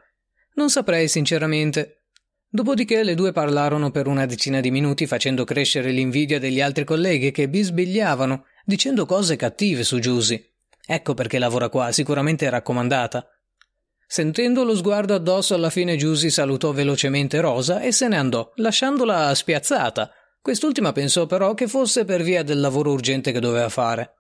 Non 0.56 0.70
saprei 0.70 1.06
sinceramente. 1.08 2.04
Dopodiché 2.48 3.02
le 3.02 3.14
due 3.14 3.32
parlarono 3.32 3.90
per 3.90 4.06
una 4.06 4.24
decina 4.24 4.60
di 4.60 4.70
minuti 4.70 5.06
facendo 5.06 5.44
crescere 5.44 5.90
l'invidia 5.90 6.38
degli 6.38 6.60
altri 6.60 6.84
colleghi 6.84 7.30
che 7.30 7.48
bisbigliavano, 7.48 8.46
dicendo 8.64 9.04
cose 9.04 9.36
cattive 9.36 9.84
su 9.84 9.98
Giusy. 9.98 10.42
Ecco 10.86 11.12
perché 11.12 11.38
lavora 11.38 11.68
qua, 11.68 11.92
sicuramente 11.92 12.46
è 12.46 12.50
raccomandata. 12.50 13.28
Sentendo 14.06 14.64
lo 14.64 14.74
sguardo 14.74 15.14
addosso 15.14 15.54
alla 15.54 15.68
fine 15.68 15.96
Giusy 15.96 16.30
salutò 16.30 16.72
velocemente 16.72 17.40
Rosa 17.40 17.80
e 17.80 17.92
se 17.92 18.08
ne 18.08 18.16
andò, 18.16 18.50
lasciandola 18.54 19.34
spiazzata. 19.34 20.10
Quest'ultima 20.40 20.92
pensò 20.92 21.26
però 21.26 21.52
che 21.54 21.66
fosse 21.66 22.04
per 22.04 22.22
via 22.22 22.42
del 22.42 22.60
lavoro 22.60 22.92
urgente 22.92 23.32
che 23.32 23.40
doveva 23.40 23.68
fare. 23.68 24.15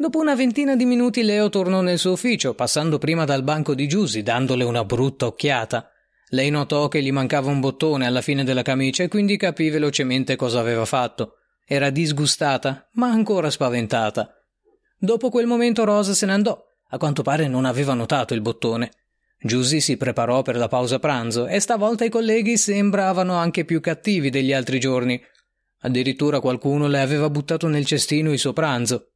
Dopo 0.00 0.18
una 0.18 0.34
ventina 0.34 0.76
di 0.76 0.86
minuti 0.86 1.22
Leo 1.22 1.50
tornò 1.50 1.82
nel 1.82 1.98
suo 1.98 2.12
ufficio, 2.12 2.54
passando 2.54 2.96
prima 2.96 3.26
dal 3.26 3.42
banco 3.42 3.74
di 3.74 3.86
Giusy, 3.86 4.22
dandole 4.22 4.64
una 4.64 4.82
brutta 4.82 5.26
occhiata. 5.26 5.90
Lei 6.30 6.48
notò 6.48 6.88
che 6.88 7.02
gli 7.02 7.12
mancava 7.12 7.50
un 7.50 7.60
bottone 7.60 8.06
alla 8.06 8.22
fine 8.22 8.42
della 8.42 8.62
camicia 8.62 9.02
e 9.02 9.08
quindi 9.08 9.36
capì 9.36 9.68
velocemente 9.68 10.36
cosa 10.36 10.58
aveva 10.58 10.86
fatto. 10.86 11.34
Era 11.66 11.90
disgustata, 11.90 12.88
ma 12.92 13.10
ancora 13.10 13.50
spaventata. 13.50 14.32
Dopo 14.96 15.28
quel 15.28 15.44
momento 15.44 15.84
Rosa 15.84 16.14
se 16.14 16.24
ne 16.24 16.32
andò 16.32 16.58
a 16.88 16.96
quanto 16.96 17.20
pare 17.20 17.46
non 17.46 17.66
aveva 17.66 17.92
notato 17.92 18.32
il 18.32 18.40
bottone. 18.40 18.92
Giusy 19.38 19.80
si 19.80 19.98
preparò 19.98 20.40
per 20.40 20.56
la 20.56 20.68
pausa 20.68 20.98
pranzo 20.98 21.46
e 21.46 21.60
stavolta 21.60 22.06
i 22.06 22.10
colleghi 22.10 22.56
sembravano 22.56 23.34
anche 23.34 23.66
più 23.66 23.80
cattivi 23.80 24.30
degli 24.30 24.54
altri 24.54 24.80
giorni. 24.80 25.22
Addirittura 25.80 26.40
qualcuno 26.40 26.88
le 26.88 27.00
aveva 27.02 27.28
buttato 27.28 27.68
nel 27.68 27.84
cestino 27.84 28.32
il 28.32 28.38
suo 28.38 28.54
pranzo. 28.54 29.09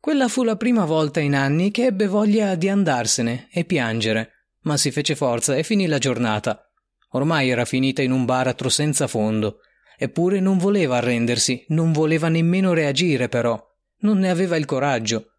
Quella 0.00 0.28
fu 0.28 0.44
la 0.44 0.56
prima 0.56 0.86
volta 0.86 1.20
in 1.20 1.34
anni 1.34 1.70
che 1.70 1.84
ebbe 1.84 2.06
voglia 2.06 2.54
di 2.54 2.70
andarsene 2.70 3.48
e 3.52 3.66
piangere, 3.66 4.46
ma 4.62 4.78
si 4.78 4.90
fece 4.90 5.14
forza 5.14 5.54
e 5.56 5.62
finì 5.62 5.86
la 5.86 5.98
giornata. 5.98 6.70
Ormai 7.10 7.50
era 7.50 7.66
finita 7.66 8.00
in 8.00 8.10
un 8.10 8.24
baratro 8.24 8.70
senza 8.70 9.06
fondo. 9.06 9.58
Eppure 9.98 10.40
non 10.40 10.56
voleva 10.56 10.96
arrendersi, 10.96 11.66
non 11.68 11.92
voleva 11.92 12.28
nemmeno 12.28 12.72
reagire, 12.72 13.28
però. 13.28 13.62
Non 13.98 14.18
ne 14.20 14.30
aveva 14.30 14.56
il 14.56 14.64
coraggio. 14.64 15.32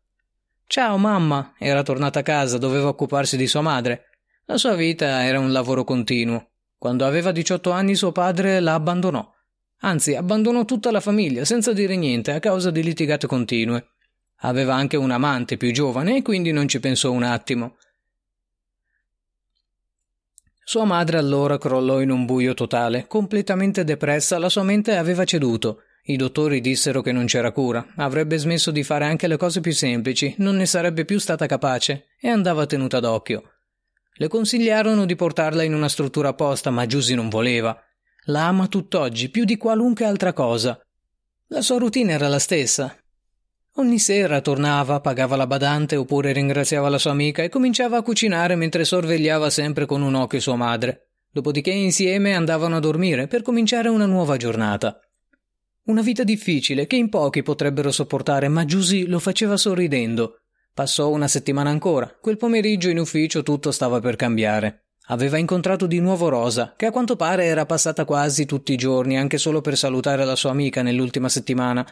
Ciao 0.67 0.95
mamma, 0.97 1.55
era 1.57 1.81
tornata 1.81 2.19
a 2.19 2.23
casa, 2.23 2.59
doveva 2.59 2.87
occuparsi 2.87 3.37
di 3.37 3.47
sua 3.47 3.61
madre. 3.61 4.09
La 4.45 4.57
sua 4.57 4.75
vita 4.75 5.25
era 5.25 5.39
un 5.39 5.51
lavoro 5.51 5.83
continuo. 5.83 6.51
Quando 6.77 7.07
aveva 7.07 7.31
18 7.31 7.71
anni 7.71 7.95
suo 7.95 8.11
padre 8.11 8.59
la 8.59 8.75
abbandonò. 8.75 9.27
Anzi, 9.79 10.13
abbandonò 10.13 10.65
tutta 10.65 10.91
la 10.91 10.99
famiglia 10.99 11.45
senza 11.45 11.73
dire 11.73 11.95
niente 11.95 12.31
a 12.31 12.39
causa 12.39 12.69
di 12.69 12.83
litigate 12.83 13.25
continue. 13.25 13.87
Aveva 14.41 14.75
anche 14.75 14.97
un 14.97 15.11
amante 15.11 15.57
più 15.57 15.71
giovane 15.71 16.17
e 16.17 16.21
quindi 16.21 16.51
non 16.51 16.67
ci 16.67 16.79
pensò 16.79 17.11
un 17.11 17.23
attimo. 17.23 17.77
Sua 20.63 20.85
madre 20.85 21.17
allora 21.17 21.57
crollò 21.57 22.01
in 22.01 22.11
un 22.11 22.25
buio 22.25 22.53
totale, 22.53 23.05
completamente 23.07 23.83
depressa, 23.83 24.37
la 24.37 24.47
sua 24.47 24.63
mente 24.63 24.95
aveva 24.95 25.25
ceduto. 25.25 25.81
I 26.03 26.15
dottori 26.15 26.61
dissero 26.61 27.01
che 27.01 27.11
non 27.11 27.25
c'era 27.25 27.51
cura, 27.51 27.85
avrebbe 27.97 28.37
smesso 28.37 28.71
di 28.71 28.83
fare 28.83 29.05
anche 29.05 29.27
le 29.27 29.37
cose 29.37 29.59
più 29.59 29.73
semplici, 29.73 30.33
non 30.37 30.55
ne 30.55 30.65
sarebbe 30.65 31.05
più 31.05 31.19
stata 31.19 31.45
capace 31.45 32.07
e 32.19 32.29
andava 32.29 32.65
tenuta 32.65 32.99
d'occhio. 32.99 33.43
Le 34.13 34.27
consigliarono 34.27 35.05
di 35.05 35.15
portarla 35.15 35.63
in 35.63 35.73
una 35.73 35.89
struttura 35.89 36.29
apposta, 36.29 36.69
ma 36.69 36.85
Giusy 36.85 37.15
non 37.15 37.29
voleva. 37.29 37.77
La 38.25 38.47
ama 38.47 38.67
tutt'oggi, 38.67 39.29
più 39.29 39.45
di 39.45 39.57
qualunque 39.57 40.05
altra 40.05 40.31
cosa. 40.31 40.79
La 41.47 41.61
sua 41.61 41.79
routine 41.79 42.13
era 42.13 42.27
la 42.27 42.39
stessa, 42.39 42.95
Ogni 43.75 43.99
sera 43.99 44.41
tornava, 44.41 44.99
pagava 44.99 45.37
la 45.37 45.47
badante 45.47 45.95
oppure 45.95 46.33
ringraziava 46.33 46.89
la 46.89 46.97
sua 46.97 47.11
amica 47.11 47.41
e 47.41 47.47
cominciava 47.47 47.97
a 47.97 48.01
cucinare 48.01 48.55
mentre 48.55 48.83
sorvegliava 48.83 49.49
sempre 49.49 49.85
con 49.85 50.01
un 50.01 50.13
occhio 50.13 50.41
sua 50.41 50.57
madre. 50.57 51.11
Dopodiché 51.31 51.71
insieme 51.71 52.33
andavano 52.33 52.75
a 52.75 52.79
dormire 52.81 53.27
per 53.27 53.41
cominciare 53.41 53.87
una 53.87 54.05
nuova 54.05 54.35
giornata. 54.35 54.99
Una 55.83 56.01
vita 56.01 56.23
difficile 56.23 56.85
che 56.85 56.97
in 56.97 57.07
pochi 57.07 57.43
potrebbero 57.43 57.91
sopportare, 57.91 58.49
ma 58.49 58.65
Giusy 58.65 59.05
lo 59.05 59.19
faceva 59.19 59.55
sorridendo. 59.55 60.41
Passò 60.73 61.09
una 61.09 61.29
settimana 61.29 61.69
ancora. 61.69 62.13
Quel 62.19 62.35
pomeriggio 62.35 62.89
in 62.89 62.99
ufficio 62.99 63.41
tutto 63.41 63.71
stava 63.71 64.01
per 64.01 64.17
cambiare. 64.17 64.87
Aveva 65.07 65.37
incontrato 65.37 65.87
di 65.87 65.99
nuovo 65.99 66.27
Rosa, 66.27 66.73
che 66.75 66.87
a 66.87 66.91
quanto 66.91 67.15
pare 67.15 67.45
era 67.45 67.65
passata 67.65 68.03
quasi 68.03 68.45
tutti 68.45 68.73
i 68.73 68.77
giorni 68.77 69.17
anche 69.17 69.37
solo 69.37 69.61
per 69.61 69.77
salutare 69.77 70.25
la 70.25 70.35
sua 70.35 70.51
amica 70.51 70.81
nell'ultima 70.81 71.29
settimana, 71.29 71.85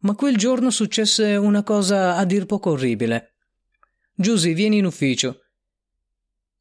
ma 0.00 0.14
quel 0.14 0.36
giorno 0.36 0.70
successe 0.70 1.36
una 1.36 1.62
cosa 1.62 2.16
a 2.16 2.24
dir 2.24 2.46
poco 2.46 2.70
orribile. 2.70 3.34
Giusy, 4.14 4.54
vieni 4.54 4.78
in 4.78 4.84
ufficio. 4.84 5.40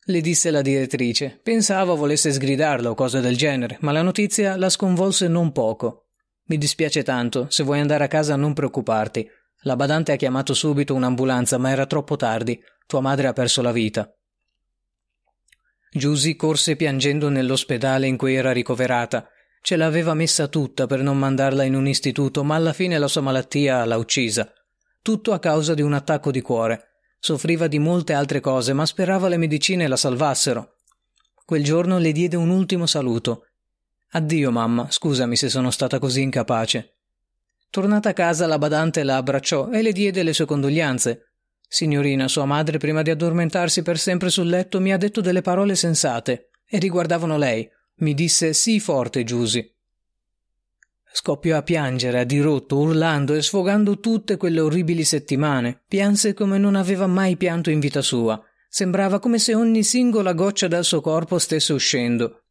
Le 0.06 0.22
disse 0.22 0.50
la 0.50 0.62
direttrice. 0.62 1.40
Pensava 1.42 1.94
volesse 1.94 2.32
sgridarla 2.32 2.90
o 2.90 2.96
cose 2.96 3.22
del 3.22 3.38
genere, 3.38 3.78
ma 3.82 3.92
la 3.92 4.02
notizia 4.02 4.58
la 4.58 4.70
sconvolse 4.70 5.28
non 5.28 5.52
poco. 5.52 6.08
Mi 6.46 6.58
dispiace 6.58 7.04
tanto, 7.04 7.48
se 7.50 7.64
vuoi 7.64 7.80
andare 7.80 8.06
a 8.06 8.08
casa 8.08 8.36
non 8.36 8.54
preoccuparti. 8.54 9.30
La 9.64 9.76
badante 9.76 10.14
ha 10.14 10.16
chiamato 10.16 10.54
subito 10.54 10.96
un'ambulanza, 10.96 11.58
ma 11.58 11.70
era 11.70 11.86
troppo 11.86 12.16
tardi. 12.16 12.60
Tua 12.88 13.02
madre 13.02 13.28
ha 13.28 13.34
perso 13.34 13.62
la 13.62 13.72
vita. 13.72 14.12
Giusy 15.92 16.36
corse 16.36 16.76
piangendo 16.76 17.30
nell'ospedale 17.30 18.08
in 18.08 18.18
cui 18.18 18.36
era 18.36 18.52
ricoverata 18.52 19.28
Ce 19.62 19.76
l'aveva 19.76 20.14
messa 20.14 20.48
tutta 20.48 20.88
per 20.88 21.02
non 21.02 21.18
mandarla 21.18 21.64
in 21.64 21.76
un 21.76 21.88
istituto, 21.88 22.44
ma 22.44 22.56
alla 22.56 22.74
fine 22.74 22.98
la 22.98 23.08
sua 23.08 23.22
malattia 23.22 23.86
l'ha 23.86 23.98
uccisa. 23.98 24.52
Tutto 25.02 25.34
a 25.34 25.40
causa 25.40 25.74
di 25.74 25.82
un 25.82 25.94
attacco 25.94 26.32
di 26.32 26.42
cuore. 26.42 26.88
Soffriva 27.20 27.68
di 27.68 27.80
molte 27.80 28.14
altre 28.14 28.40
cose, 28.40 28.74
ma 28.74 28.86
sperava 28.86 29.28
le 29.28 29.38
medicine 29.38 29.88
la 29.88 29.98
salvassero. 29.98 30.76
Quel 31.46 31.64
giorno 31.64 31.98
le 31.98 32.12
diede 32.12 32.36
un 32.36 32.50
ultimo 32.50 32.86
saluto. 32.86 33.48
Addio, 34.12 34.52
mamma, 34.52 34.90
scusami 34.90 35.36
se 35.36 35.50
sono 35.50 35.72
stata 35.72 36.00
così 36.00 36.22
incapace. 36.22 36.96
Tornata 37.70 38.10
a 38.10 38.14
casa, 38.14 38.48
la 38.48 38.58
badante 38.58 39.04
la 39.04 39.18
abbracciò 39.18 39.70
e 39.70 39.82
le 39.82 39.92
diede 39.92 40.24
le 40.24 40.34
sue 40.34 40.46
condoglianze. 40.46 41.34
Signorina, 41.68 42.28
sua 42.28 42.46
madre, 42.46 42.80
prima 42.80 43.04
di 43.04 43.12
addormentarsi 43.12 43.84
per 43.84 44.00
sempre 44.00 44.30
sul 44.30 44.48
letto, 44.48 44.80
mi 44.80 44.92
ha 44.92 44.98
detto 44.98 45.22
delle 45.22 45.42
parole 45.42 45.76
sensate 45.76 46.50
e 46.66 46.80
riguardavano 46.80 47.38
lei. 47.38 47.70
Mi 48.00 48.14
disse 48.14 48.54
sì 48.54 48.80
forte 48.80 49.24
Giusy. 49.24 49.74
Scoppiò 51.12 51.58
a 51.58 51.64
piangere 51.64 52.20
a 52.20 52.24
dirotto, 52.24 52.78
urlando 52.78 53.34
e 53.34 53.42
sfogando 53.42 54.00
tutte 54.00 54.38
quelle 54.38 54.62
orribili 54.62 55.04
settimane. 55.04 55.82
Pianse 55.88 56.34
come 56.34 56.58
non 56.58 56.76
aveva 56.76 57.08
mai 57.08 57.36
pianto 57.36 57.70
in 57.70 57.80
vita 57.80 58.02
sua. 58.02 58.42
Sembrava 58.70 59.20
come 59.20 59.40
se 59.40 59.54
ogni 59.56 59.84
singola 59.84 60.34
goccia 60.34 60.68
dal 60.68 60.86
suo 60.86 61.02
corpo 61.02 61.40
stesse 61.40 61.74
uscendo. 61.74 62.44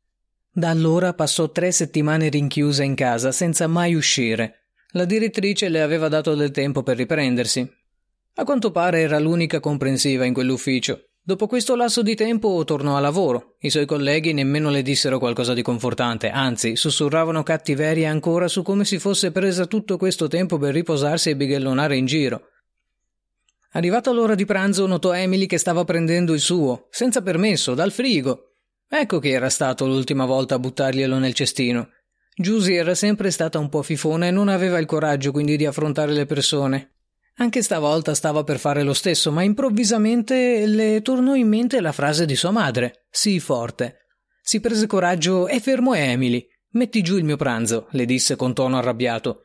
Da 0.51 0.71
allora 0.71 1.15
passò 1.15 1.51
tre 1.51 1.71
settimane 1.71 2.29
rinchiusa 2.29 2.83
in 2.83 2.95
casa 2.95 3.33
senza 3.33 3.67
mai 3.69 3.95
uscire. 3.95 4.65
La 4.93 5.05
direttrice 5.05 5.69
le 5.69 5.81
aveva 5.81 6.09
dato 6.09 6.35
del 6.35 6.51
tempo 6.51 6.83
per 6.83 6.97
riprendersi. 6.97 7.67
A 8.35 8.45
quanto 8.45 8.71
pare 8.71 9.01
era 9.01 9.19
l'unica 9.19 9.61
comprensiva 9.61 10.25
in 10.25 10.35
quell'ufficio. 10.35 11.08
Dopo 11.29 11.47
questo 11.47 11.77
lasso 11.77 12.01
di 12.01 12.15
tempo 12.15 12.65
tornò 12.65 12.97
a 12.97 13.01
lavoro. 13.01 13.57
I 13.59 13.69
suoi 13.69 13.85
colleghi 13.85 14.33
nemmeno 14.33 14.71
le 14.71 14.81
dissero 14.81 15.19
qualcosa 15.19 15.53
di 15.53 15.61
confortante, 15.61 16.31
anzi 16.31 16.75
sussurravano 16.75 17.43
cattiveria 17.43 18.09
ancora 18.09 18.49
su 18.49 18.63
come 18.63 18.87
si 18.87 18.99
fosse 18.99 19.31
presa 19.31 19.67
tutto 19.67 19.99
questo 19.99 20.27
tempo 20.27 20.57
per 20.57 20.73
riposarsi 20.73 21.29
e 21.29 21.37
bighellonare 21.37 21.99
in 21.99 22.07
giro. 22.07 22.49
Arrivata 23.73 24.11
l'ora 24.11 24.35
di 24.35 24.47
pranzo 24.47 24.87
notò 24.87 25.15
Emily 25.15 25.45
che 25.45 25.59
stava 25.59 25.85
prendendo 25.85 26.33
il 26.33 26.41
suo, 26.41 26.87
senza 26.89 27.21
permesso, 27.21 27.75
dal 27.75 27.93
frigo. 27.93 28.55
Ecco 28.89 29.19
che 29.19 29.29
era 29.29 29.51
stato 29.51 29.87
l'ultima 29.87 30.25
volta 30.25 30.55
a 30.55 30.59
buttarglielo 30.59 31.19
nel 31.19 31.35
cestino. 31.35 31.91
Giusy 32.35 32.73
era 32.73 32.95
sempre 32.95 33.31
stata 33.31 33.59
un 33.59 33.69
po' 33.69 33.83
fifona 33.83 34.29
e 34.29 34.31
non 34.31 34.49
aveva 34.49 34.79
il 34.79 34.87
coraggio 34.87 35.31
quindi 35.33 35.59
di 35.59 35.67
affrontare 35.67 36.13
le 36.13 36.25
persone. 36.25 36.98
Anche 37.41 37.63
stavolta 37.63 38.15
stava 38.15 38.43
per 38.43 38.59
fare 38.59 38.83
lo 38.83 38.93
stesso, 38.93 39.31
ma 39.31 39.43
improvvisamente 39.43 40.67
le 40.67 41.03
tornò 41.03 41.37
in 41.37 41.47
mente 41.47 41.81
la 41.81 41.93
frase 41.93 42.27
di 42.27 42.35
sua 42.35 42.51
madre. 42.51 43.07
Sii 43.11 43.39
forte. 43.39 44.07
Si 44.43 44.61
prese 44.61 44.89
coraggio 44.89 45.47
e 45.47 45.61
fermò 45.61 45.95
Emily. 45.95 46.45
Metti 46.71 47.01
giù 47.01 47.17
il 47.17 47.25
mio 47.25 47.37
pranzo, 47.37 47.87
le 47.93 48.07
disse 48.07 48.35
con 48.35 48.55
tono 48.55 48.77
arrabbiato. 48.79 49.43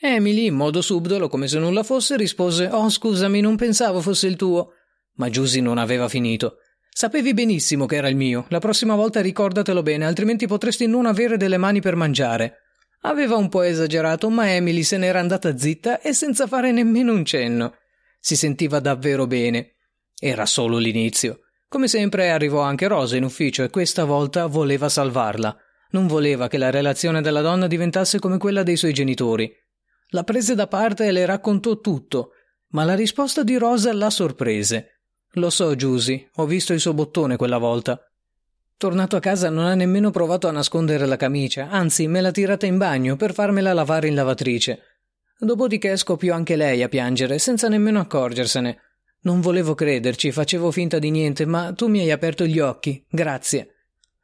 Emily, 0.00 0.46
in 0.46 0.54
modo 0.54 0.82
subdolo, 0.82 1.28
come 1.28 1.46
se 1.46 1.60
nulla 1.60 1.84
fosse, 1.84 2.16
rispose: 2.16 2.66
Oh, 2.66 2.88
scusami, 2.88 3.40
non 3.40 3.54
pensavo 3.54 4.00
fosse 4.00 4.26
il 4.26 4.34
tuo. 4.36 4.72
Ma 5.14 5.30
Giusy 5.30 5.60
non 5.60 5.78
aveva 5.78 6.08
finito. 6.08 6.56
Sapevi 6.92 7.32
benissimo 7.32 7.86
che 7.86 7.96
era 7.96 8.08
il 8.08 8.16
mio. 8.16 8.46
La 8.48 8.58
prossima 8.58 8.96
volta 8.96 9.20
ricordatelo 9.20 9.82
bene, 9.82 10.04
altrimenti 10.04 10.48
potresti 10.48 10.86
non 10.86 11.06
avere 11.06 11.36
delle 11.36 11.58
mani 11.58 11.80
per 11.80 11.94
mangiare. 11.94 12.59
Aveva 13.02 13.36
un 13.36 13.48
po' 13.48 13.62
esagerato, 13.62 14.28
ma 14.28 14.52
Emily 14.52 14.82
se 14.82 14.98
n'era 14.98 15.20
andata 15.20 15.56
zitta 15.56 16.00
e 16.00 16.12
senza 16.12 16.46
fare 16.46 16.70
nemmeno 16.70 17.12
un 17.12 17.24
cenno. 17.24 17.74
Si 18.18 18.36
sentiva 18.36 18.80
davvero 18.80 19.26
bene. 19.26 19.76
Era 20.18 20.44
solo 20.44 20.76
l'inizio. 20.76 21.40
Come 21.66 21.88
sempre 21.88 22.30
arrivò 22.30 22.60
anche 22.60 22.88
Rosa 22.88 23.16
in 23.16 23.24
ufficio 23.24 23.62
e 23.62 23.70
questa 23.70 24.04
volta 24.04 24.46
voleva 24.46 24.88
salvarla. 24.88 25.56
Non 25.92 26.06
voleva 26.06 26.48
che 26.48 26.58
la 26.58 26.70
relazione 26.70 27.22
della 27.22 27.40
donna 27.40 27.66
diventasse 27.66 28.18
come 28.18 28.36
quella 28.36 28.62
dei 28.62 28.76
suoi 28.76 28.92
genitori. 28.92 29.50
La 30.08 30.24
prese 30.24 30.54
da 30.54 30.66
parte 30.66 31.06
e 31.06 31.12
le 31.12 31.24
raccontò 31.24 31.78
tutto, 31.80 32.32
ma 32.70 32.84
la 32.84 32.94
risposta 32.94 33.42
di 33.42 33.56
Rosa 33.56 33.92
la 33.94 34.10
sorprese. 34.10 35.02
Lo 35.34 35.48
so, 35.48 35.74
Giusy, 35.74 36.28
ho 36.34 36.44
visto 36.44 36.72
il 36.72 36.80
suo 36.80 36.92
bottone 36.92 37.36
quella 37.36 37.58
volta. 37.58 38.04
Tornato 38.80 39.14
a 39.14 39.20
casa 39.20 39.50
non 39.50 39.66
ha 39.66 39.74
nemmeno 39.74 40.10
provato 40.10 40.48
a 40.48 40.52
nascondere 40.52 41.04
la 41.04 41.16
camicia, 41.16 41.68
anzi 41.68 42.06
me 42.06 42.22
l'ha 42.22 42.30
tirata 42.30 42.64
in 42.64 42.78
bagno 42.78 43.14
per 43.14 43.34
farmela 43.34 43.74
lavare 43.74 44.08
in 44.08 44.14
lavatrice. 44.14 44.80
Dopodiché 45.38 45.98
scoppiò 45.98 46.34
anche 46.34 46.56
lei 46.56 46.82
a 46.82 46.88
piangere, 46.88 47.38
senza 47.38 47.68
nemmeno 47.68 48.00
accorgersene. 48.00 48.78
Non 49.24 49.42
volevo 49.42 49.74
crederci, 49.74 50.32
facevo 50.32 50.70
finta 50.70 50.98
di 50.98 51.10
niente, 51.10 51.44
ma 51.44 51.74
tu 51.74 51.88
mi 51.88 52.00
hai 52.00 52.10
aperto 52.10 52.46
gli 52.46 52.58
occhi, 52.58 53.04
grazie. 53.10 53.68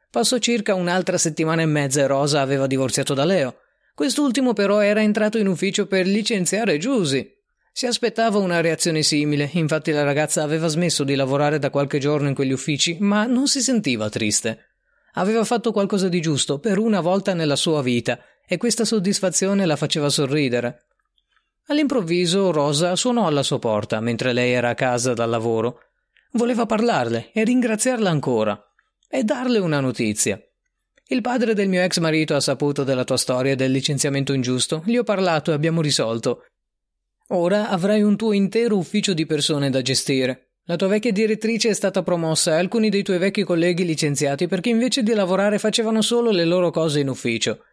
Passò 0.09 0.39
circa 0.39 0.73
un'altra 0.73 1.19
settimana 1.19 1.61
e 1.61 1.67
mezza 1.67 2.01
e 2.01 2.07
Rosa 2.07 2.41
aveva 2.41 2.65
divorziato 2.65 3.13
da 3.13 3.25
Leo. 3.25 3.57
Quest'ultimo 3.93 4.53
però 4.53 4.79
era 4.79 5.03
entrato 5.03 5.37
in 5.37 5.45
ufficio 5.45 5.85
per 5.85 6.07
licenziare 6.07 6.79
Giusy. 6.79 7.31
Si 7.77 7.85
aspettava 7.85 8.39
una 8.39 8.59
reazione 8.59 9.03
simile, 9.03 9.51
infatti 9.53 9.91
la 9.91 10.01
ragazza 10.01 10.41
aveva 10.41 10.65
smesso 10.65 11.03
di 11.03 11.13
lavorare 11.13 11.59
da 11.59 11.69
qualche 11.69 11.99
giorno 11.99 12.27
in 12.27 12.33
quegli 12.33 12.51
uffici, 12.51 12.97
ma 12.99 13.27
non 13.27 13.45
si 13.45 13.61
sentiva 13.61 14.09
triste. 14.09 14.69
Aveva 15.13 15.43
fatto 15.43 15.71
qualcosa 15.71 16.09
di 16.09 16.19
giusto 16.19 16.57
per 16.57 16.79
una 16.79 17.01
volta 17.01 17.35
nella 17.35 17.55
sua 17.55 17.83
vita 17.83 18.17
e 18.47 18.57
questa 18.57 18.83
soddisfazione 18.83 19.67
la 19.67 19.75
faceva 19.75 20.09
sorridere. 20.09 20.85
All'improvviso 21.67 22.51
Rosa 22.51 22.95
suonò 22.95 23.27
alla 23.27 23.43
sua 23.43 23.59
porta 23.59 23.99
mentre 23.99 24.33
lei 24.33 24.53
era 24.53 24.69
a 24.69 24.73
casa 24.73 25.13
dal 25.13 25.29
lavoro. 25.29 25.81
Voleva 26.31 26.65
parlarle 26.65 27.29
e 27.31 27.43
ringraziarla 27.43 28.09
ancora 28.09 28.59
e 29.07 29.23
darle 29.23 29.59
una 29.59 29.81
notizia. 29.81 30.41
Il 31.09 31.21
padre 31.21 31.53
del 31.53 31.69
mio 31.69 31.83
ex 31.83 31.99
marito 31.99 32.35
ha 32.35 32.39
saputo 32.39 32.83
della 32.83 33.03
tua 33.03 33.17
storia 33.17 33.51
e 33.51 33.55
del 33.55 33.71
licenziamento 33.71 34.33
ingiusto. 34.33 34.81
Gli 34.83 34.97
ho 34.97 35.03
parlato 35.03 35.51
e 35.51 35.53
abbiamo 35.53 35.81
risolto. 35.81 36.41
Ora 37.31 37.69
avrai 37.69 38.03
un 38.03 38.15
tuo 38.15 38.31
intero 38.31 38.77
ufficio 38.77 39.13
di 39.13 39.25
persone 39.25 39.69
da 39.69 39.81
gestire. 39.81 40.51
La 40.63 40.77
tua 40.77 40.87
vecchia 40.87 41.11
direttrice 41.11 41.69
è 41.69 41.73
stata 41.73 42.01
promossa 42.01 42.55
e 42.55 42.59
alcuni 42.59 42.89
dei 42.89 43.03
tuoi 43.03 43.17
vecchi 43.17 43.43
colleghi 43.43 43.83
licenziati 43.83 44.47
perché 44.47 44.69
invece 44.69 45.03
di 45.03 45.13
lavorare 45.13 45.59
facevano 45.59 46.01
solo 46.01 46.31
le 46.31 46.45
loro 46.45 46.71
cose 46.71 47.01
in 47.01 47.09
ufficio. 47.09 47.63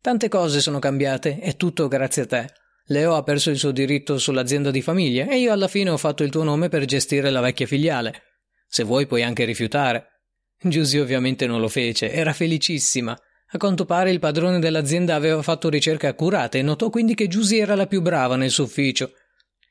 Tante 0.00 0.28
cose 0.28 0.60
sono 0.60 0.78
cambiate, 0.78 1.38
è 1.38 1.56
tutto 1.56 1.86
grazie 1.88 2.22
a 2.22 2.26
te. 2.26 2.52
Leo 2.86 3.14
ha 3.14 3.22
perso 3.22 3.50
il 3.50 3.58
suo 3.58 3.72
diritto 3.72 4.18
sull'azienda 4.18 4.70
di 4.70 4.80
famiglia 4.80 5.26
e 5.26 5.38
io 5.38 5.52
alla 5.52 5.68
fine 5.68 5.90
ho 5.90 5.96
fatto 5.98 6.22
il 6.22 6.30
tuo 6.30 6.42
nome 6.42 6.68
per 6.68 6.84
gestire 6.86 7.30
la 7.30 7.40
vecchia 7.40 7.66
filiale. 7.66 8.22
Se 8.66 8.84
vuoi 8.84 9.06
puoi 9.06 9.22
anche 9.22 9.44
rifiutare. 9.44 10.20
Giusy 10.62 10.98
ovviamente 10.98 11.46
non 11.46 11.60
lo 11.60 11.68
fece, 11.68 12.10
era 12.10 12.32
felicissima. 12.32 13.18
A 13.52 13.58
quanto 13.58 13.84
pare 13.84 14.10
il 14.10 14.18
padrone 14.18 14.58
dell'azienda 14.58 15.14
aveva 15.14 15.42
fatto 15.42 15.68
ricerche 15.68 16.06
accurate 16.06 16.58
e 16.58 16.62
notò 16.62 16.90
quindi 16.90 17.14
che 17.14 17.28
Giusy 17.28 17.58
era 17.58 17.74
la 17.74 17.86
più 17.86 18.02
brava 18.02 18.36
nel 18.36 18.50
suo 18.50 18.64
ufficio. 18.64 19.12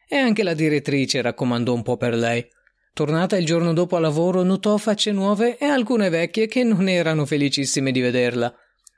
E 0.07 0.15
anche 0.17 0.43
la 0.43 0.53
direttrice 0.53 1.21
raccomandò 1.21 1.73
un 1.73 1.81
po' 1.81 1.97
per 1.97 2.15
lei. 2.15 2.45
Tornata 2.93 3.37
il 3.37 3.45
giorno 3.45 3.73
dopo 3.73 3.95
a 3.95 3.99
lavoro, 3.99 4.43
notò 4.43 4.77
facce 4.77 5.11
nuove 5.11 5.57
e 5.57 5.65
alcune 5.65 6.09
vecchie 6.09 6.47
che 6.47 6.63
non 6.63 6.87
erano 6.87 7.25
felicissime 7.25 7.91
di 7.91 8.01
vederla. 8.01 8.53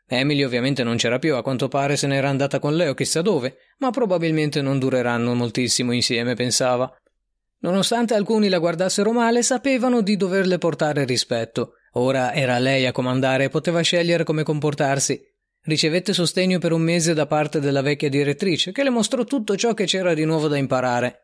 Emily 0.08 0.44
ovviamente 0.44 0.84
non 0.84 0.98
c'era 0.98 1.18
più, 1.18 1.36
a 1.36 1.42
quanto 1.42 1.68
pare 1.68 1.96
se 1.96 2.06
n'era 2.06 2.30
andata 2.30 2.60
con 2.60 2.76
Leo 2.76 2.94
chissà 2.94 3.22
dove, 3.22 3.58
ma 3.78 3.90
probabilmente 3.90 4.62
non 4.62 4.78
dureranno 4.78 5.34
moltissimo 5.34 5.94
insieme, 5.94 6.36
pensava. 6.36 6.94
Nonostante 7.60 8.14
alcuni 8.14 8.50
la 8.50 8.60
guardassero 8.60 9.12
male, 9.12 9.42
sapevano 9.42 10.02
di 10.02 10.18
doverle 10.18 10.58
portare 10.58 11.06
rispetto. 11.06 11.76
Ora 11.98 12.34
era 12.34 12.58
lei 12.58 12.86
a 12.86 12.92
comandare 12.92 13.46
e 13.46 13.50
poteva 13.50 13.82
scegliere 13.82 14.24
come 14.24 14.44
comportarsi. 14.44 15.22
Ricevette 15.62 16.14
sostegno 16.14 16.60
per 16.60 16.74
un 16.74 16.82
mese 16.82 17.14
da 17.14 17.26
parte 17.26 17.60
della 17.60 17.82
vecchia 17.82 18.10
direttrice, 18.10 18.72
che 18.72 18.84
le 18.84 18.90
mostrò 18.90 19.24
tutto 19.24 19.56
ciò 19.56 19.74
che 19.74 19.86
c'era 19.86 20.14
di 20.14 20.26
nuovo 20.26 20.48
da 20.48 20.58
imparare. 20.58 21.22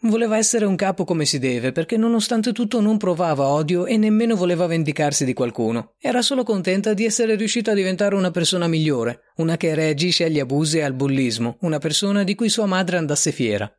Voleva 0.00 0.36
essere 0.36 0.64
un 0.64 0.74
capo 0.74 1.04
come 1.04 1.24
si 1.24 1.38
deve, 1.38 1.72
perché 1.72 1.96
nonostante 1.96 2.52
tutto 2.52 2.80
non 2.80 2.96
provava 2.96 3.46
odio 3.46 3.86
e 3.86 3.96
nemmeno 3.96 4.36
voleva 4.36 4.66
vendicarsi 4.66 5.24
di 5.24 5.34
qualcuno. 5.34 5.94
Era 5.98 6.22
solo 6.22 6.44
contenta 6.44 6.94
di 6.94 7.04
essere 7.04 7.36
riuscita 7.36 7.72
a 7.72 7.74
diventare 7.74 8.14
una 8.14 8.30
persona 8.30 8.66
migliore, 8.66 9.20
una 9.36 9.56
che 9.56 9.74
reagisce 9.74 10.24
agli 10.24 10.40
abusi 10.40 10.78
e 10.78 10.82
al 10.82 10.94
bullismo, 10.94 11.58
una 11.60 11.78
persona 11.78 12.24
di 12.24 12.34
cui 12.34 12.48
sua 12.48 12.66
madre 12.66 12.96
andasse 12.96 13.32
fiera. 13.32 13.70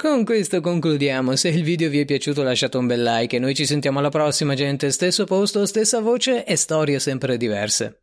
Con 0.00 0.24
questo 0.24 0.60
concludiamo. 0.60 1.34
Se 1.34 1.48
il 1.48 1.64
video 1.64 1.90
vi 1.90 1.98
è 1.98 2.04
piaciuto 2.04 2.44
lasciate 2.44 2.76
un 2.76 2.86
bel 2.86 3.02
like 3.02 3.34
e 3.34 3.40
noi 3.40 3.52
ci 3.56 3.66
sentiamo 3.66 3.98
alla 3.98 4.10
prossima, 4.10 4.54
gente. 4.54 4.92
Stesso 4.92 5.24
posto, 5.24 5.66
stessa 5.66 5.98
voce 5.98 6.44
e 6.44 6.54
storie 6.54 7.00
sempre 7.00 7.36
diverse. 7.36 8.02